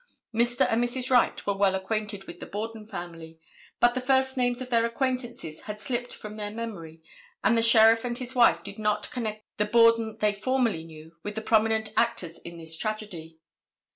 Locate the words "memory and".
6.49-7.55